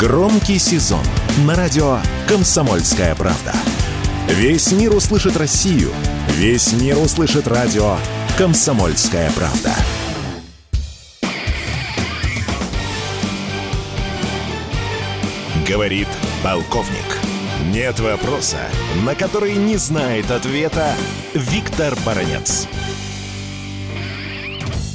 Громкий 0.00 0.58
сезон 0.58 1.04
на 1.46 1.54
радио 1.54 1.98
«Комсомольская 2.26 3.14
правда». 3.14 3.52
Весь 4.28 4.72
мир 4.72 4.94
услышит 4.94 5.36
Россию. 5.36 5.90
Весь 6.38 6.72
мир 6.72 6.96
услышит 6.96 7.46
радио 7.46 7.96
«Комсомольская 8.38 9.30
правда». 9.32 9.74
Говорит 15.68 16.08
полковник. 16.42 17.18
Нет 17.70 18.00
вопроса, 18.00 18.56
на 19.04 19.14
который 19.14 19.52
не 19.52 19.76
знает 19.76 20.30
ответа 20.30 20.94
Виктор 21.34 21.94
Баранец. 22.06 22.66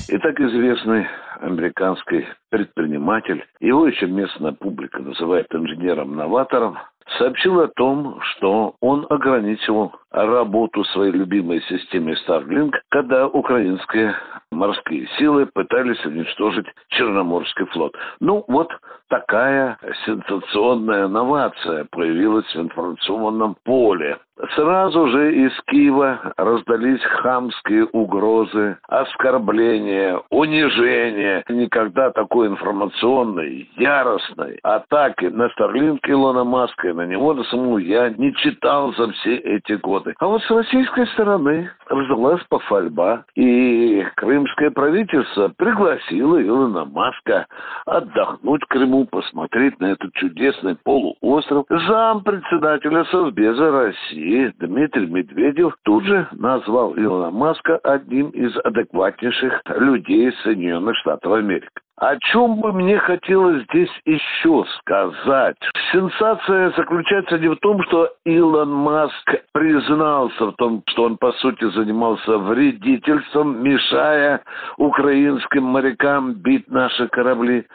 Итак, 0.08 0.40
известный 0.40 1.06
американский 1.42 2.28
предприниматель, 2.50 3.44
его 3.60 3.88
еще 3.88 4.08
местная 4.08 4.54
публика 4.54 5.00
называет 5.00 5.48
инженером-новатором, 5.54 6.78
сообщил 7.18 7.60
о 7.62 7.68
том, 7.68 8.20
что 8.22 8.76
он 8.82 9.06
ограничил 9.10 9.94
работу 10.12 10.84
своей 10.86 11.12
любимой 11.12 11.62
системы 11.64 12.16
Starlink, 12.26 12.72
когда 12.90 13.28
украинские 13.28 14.16
морские 14.52 15.08
силы 15.18 15.46
пытались 15.54 16.04
уничтожить 16.06 16.66
Черноморский 16.90 17.66
флот. 17.68 17.94
Ну, 18.20 18.44
вот 18.48 18.70
такая 19.10 19.78
сенсационная 20.06 21.08
новация 21.08 21.86
появилась 21.92 22.48
в 22.54 22.60
информационном 22.60 23.56
поле. 23.64 24.18
Сразу 24.54 25.08
же 25.08 25.36
из 25.36 25.52
Киева 25.68 26.34
раздались 26.38 27.02
хамские 27.02 27.86
угрозы, 27.86 28.78
оскорбления, 28.88 30.22
унижения. 30.30 31.44
Никогда 31.50 32.12
такой 32.12 32.48
информационной, 32.48 33.70
яростной 33.78 34.60
атаки 34.64 35.26
на 35.26 35.50
Старлинг 35.50 36.08
Илона 36.08 36.44
Маска 36.44 36.90
и 36.90 36.94
на 36.94 37.06
него 37.06 37.34
на 37.34 37.44
самого 37.46 37.78
я 37.80 38.10
не 38.10 38.34
читал 38.36 38.94
за 38.94 39.12
все 39.14 39.36
эти 39.38 39.74
годы. 39.74 40.14
А 40.20 40.28
вот 40.28 40.42
с 40.44 40.52
российской 40.52 41.08
стороны 41.08 41.70
раздалась 41.88 42.42
похвальба, 42.50 43.26
и 43.36 44.06
крымское 44.16 44.72
правительство 44.72 45.52
пригласило 45.58 46.42
Илона 46.42 46.86
Маска 46.86 47.48
отдохнуть 47.86 48.64
в 48.64 48.68
Крыму, 48.68 49.06
посмотреть 49.06 49.80
на 49.80 49.88
этот 49.88 50.14
чудесный 50.14 50.76
полуостров. 50.84 51.66
Зам 51.70 52.24
председателя 52.24 53.06
Совбеза 53.06 53.72
России 53.72 54.35
и 54.36 54.52
Дмитрий 54.60 55.08
Медведев 55.08 55.76
тут 55.84 56.04
же 56.04 56.28
назвал 56.34 56.94
Илона 56.98 57.32
Маска 57.32 57.78
одним 57.78 58.30
из 58.32 58.56
адекватнейших 58.66 59.62
людей 59.78 60.32
Соединенных 60.44 60.96
Штатов 60.98 61.32
Америки. 61.32 61.70
О 61.98 62.18
чем 62.20 62.60
бы 62.60 62.74
мне 62.74 62.98
хотелось 62.98 63.64
здесь 63.64 63.90
еще 64.04 64.66
сказать? 64.80 65.56
Сенсация 65.94 66.72
заключается 66.72 67.38
не 67.38 67.48
в 67.48 67.56
том, 67.62 67.82
что 67.84 68.10
Илон 68.26 68.70
Маск 68.70 69.34
признался 69.54 70.48
в 70.48 70.54
том, 70.58 70.84
что 70.88 71.04
он, 71.06 71.16
по 71.18 71.32
сути, 71.34 71.64
занимался 71.70 72.38
вредительством, 72.38 73.64
мешая 73.64 74.42
украинским 74.78 75.64
морякам 75.64 76.34
бить 76.34 76.70
наши 76.70 77.08
корабли. 77.08 77.66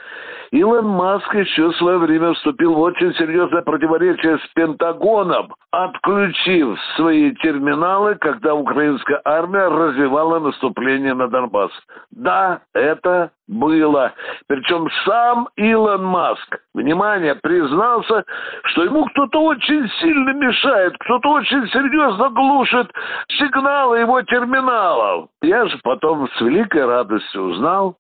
Илон 0.53 0.87
Маск 0.87 1.33
еще 1.35 1.69
в 1.69 1.77
свое 1.77 1.99
время 1.99 2.33
вступил 2.35 2.75
в 2.75 2.81
очень 2.81 3.15
серьезное 3.15 3.63
противоречие 3.63 4.39
с 4.39 4.47
Пентагоном, 4.55 5.55
отключив 5.71 6.77
свои 6.97 7.33
терминалы, 7.37 8.17
когда 8.17 8.55
украинская 8.55 9.21
армия 9.25 9.69
развивала 9.69 10.41
наступление 10.41 11.15
на 11.15 11.29
Донбасс. 11.29 11.71
Да, 12.11 12.63
это 12.75 13.31
было. 13.47 14.13
Причем 14.49 14.89
сам 15.05 15.49
Илон 15.55 16.05
Маск, 16.05 16.59
внимание, 16.75 17.37
признался, 17.37 18.25
что 18.65 18.83
ему 18.83 19.05
кто-то 19.07 19.43
очень 19.43 19.89
сильно 20.01 20.31
мешает, 20.31 20.97
кто-то 20.99 21.31
очень 21.31 21.65
серьезно 21.69 22.29
глушит 22.31 22.91
сигналы 23.39 24.01
его 24.01 24.21
терминалов. 24.23 25.29
Я 25.43 25.67
же 25.67 25.79
потом 25.85 26.29
с 26.29 26.41
великой 26.41 26.87
радостью 26.87 27.43
узнал, 27.43 27.97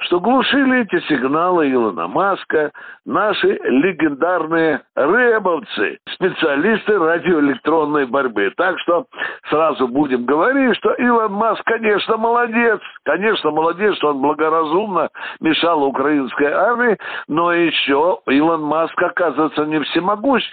что 0.00 0.20
глушили 0.20 0.82
эти 0.82 1.00
сигналы 1.06 1.70
Илона 1.70 2.08
Маска 2.08 2.70
наши 3.04 3.58
легендарные 3.62 4.82
рэбовцы, 4.94 5.98
специалисты 6.14 6.98
радиоэлектронной 6.98 8.06
борьбы. 8.06 8.52
Так 8.56 8.78
что 8.80 9.06
сразу 9.50 9.88
будем 9.88 10.24
говорить, 10.24 10.76
что 10.76 10.92
Илон 10.94 11.32
Маск, 11.32 11.62
конечно, 11.64 12.16
молодец. 12.16 12.80
Конечно, 13.04 13.50
молодец, 13.50 13.96
что 13.96 14.10
он 14.10 14.20
благоразумно 14.20 15.08
мешал 15.40 15.82
украинской 15.82 16.50
армии, 16.50 16.96
но 17.28 17.52
еще 17.52 18.20
Илон 18.26 18.62
Маск, 18.62 19.00
оказывается, 19.02 19.64
не 19.66 19.80
всемогущ, 19.80 20.44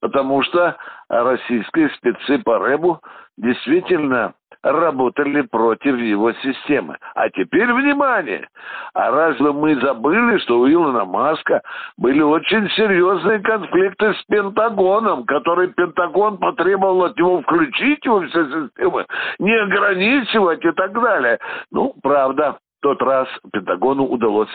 потому 0.00 0.42
что 0.42 0.76
российские 1.08 1.90
спецы 1.90 2.38
по 2.38 2.58
рэбу 2.58 3.00
действительно 3.36 4.34
работали 4.62 5.42
против 5.42 5.98
его 5.98 6.32
системы. 6.32 6.96
А 7.14 7.28
теперь 7.30 7.72
внимание! 7.72 8.48
А 8.94 9.10
разве 9.10 9.52
мы 9.52 9.76
забыли, 9.80 10.38
что 10.38 10.60
у 10.60 10.68
Илона 10.68 11.04
Маска 11.04 11.62
были 11.96 12.20
очень 12.20 12.68
серьезные 12.70 13.40
конфликты 13.40 14.14
с 14.14 14.22
Пентагоном, 14.24 15.24
который 15.24 15.68
Пентагон 15.68 16.38
потребовал 16.38 17.04
от 17.04 17.16
него 17.16 17.42
включить 17.42 18.04
его 18.04 18.22
все 18.22 18.44
системы, 18.44 19.06
не 19.38 19.54
ограничивать 19.54 20.64
и 20.64 20.72
так 20.72 20.92
далее. 20.92 21.38
Ну, 21.70 21.94
правда, 22.02 22.52
в 22.52 22.82
тот 22.82 23.02
раз 23.02 23.28
Пентагону 23.52 24.04
удалось 24.04 24.50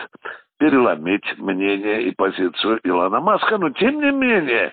переломить 0.58 1.24
мнение 1.38 2.04
и 2.04 2.14
позицию 2.14 2.78
Илона 2.84 3.20
Маска, 3.20 3.58
но 3.58 3.70
тем 3.70 4.00
не 4.00 4.12
менее, 4.12 4.72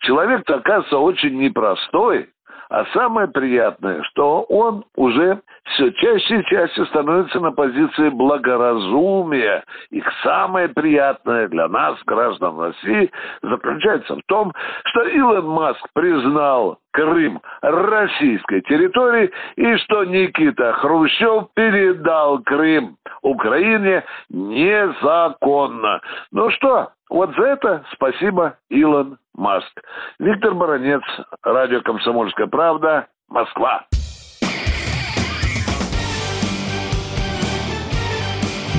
человек-то 0.00 0.56
оказывается 0.56 0.98
очень 0.98 1.38
непростой, 1.38 2.28
а 2.70 2.84
самое 2.92 3.28
приятное, 3.28 4.02
что 4.04 4.42
он 4.42 4.84
уже 4.96 5.40
все 5.64 5.90
чаще 5.92 6.40
и 6.40 6.44
чаще 6.44 6.84
становится 6.86 7.40
на 7.40 7.52
позиции 7.52 8.08
благоразумия. 8.10 9.64
И 9.90 10.02
самое 10.22 10.68
приятное 10.68 11.48
для 11.48 11.68
нас, 11.68 11.98
граждан 12.06 12.58
России, 12.58 13.10
заключается 13.42 14.16
в 14.16 14.20
том, 14.26 14.52
что 14.84 15.02
Илон 15.02 15.46
Маск 15.46 15.86
признал 15.94 16.78
Крым 16.92 17.40
российской 17.62 18.60
территорией 18.62 19.30
и 19.56 19.76
что 19.78 20.04
Никита 20.04 20.72
Хрущев 20.74 21.48
передал 21.54 22.40
Крым 22.42 22.96
Украине 23.22 24.04
незаконно. 24.30 26.00
Ну 26.32 26.50
что, 26.50 26.90
вот 27.10 27.34
за 27.36 27.44
это 27.44 27.84
спасибо, 27.92 28.56
Илон 28.70 29.18
Маск. 29.38 29.70
Виктор 30.18 30.52
Баранец, 30.54 31.02
радио 31.44 31.80
«Комсомольская 31.82 32.48
правда», 32.48 33.06
Москва. 33.28 33.86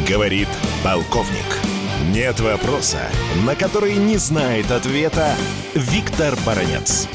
Говорит 0.08 0.50
полковник. 0.84 1.48
Нет 2.14 2.42
вопроса, 2.42 3.00
на 3.48 3.56
который 3.56 3.96
не 3.96 4.18
знает 4.18 4.70
ответа 4.72 5.28
Виктор 5.76 6.34
Баранец. 6.46 7.08